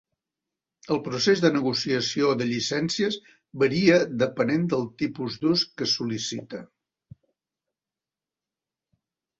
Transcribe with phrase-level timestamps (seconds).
[0.93, 3.19] El procés de negociació de llicències
[3.65, 6.67] varia depenent del tipus d'ús que es sol·licita.